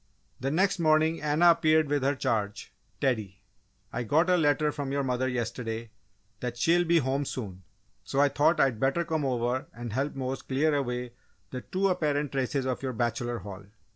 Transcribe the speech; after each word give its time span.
The 0.39 0.49
next 0.49 0.79
morning 0.79 1.21
Anna 1.21 1.51
appeared 1.51 1.87
with 1.87 2.01
her 2.01 2.15
charge, 2.15 2.73
Teddy. 2.99 3.43
"I 3.93 4.01
got 4.01 4.31
a 4.31 4.35
letter 4.35 4.71
from 4.71 4.91
your 4.91 5.03
mother 5.03 5.27
yesterday 5.27 5.91
that 6.39 6.57
she'll 6.57 6.85
be 6.85 6.97
home 6.97 7.23
soon, 7.23 7.61
so 8.03 8.19
I 8.19 8.27
thought 8.29 8.59
I'd 8.59 8.79
better 8.79 9.05
come 9.05 9.23
over 9.23 9.67
and 9.71 9.93
help 9.93 10.15
Mose 10.15 10.41
clear 10.41 10.73
away 10.73 11.13
the 11.51 11.61
too 11.61 11.87
apparent 11.87 12.31
traces 12.31 12.65
of 12.65 12.81
your 12.81 12.93
'bachelor 12.93 13.37
hall. 13.37 13.65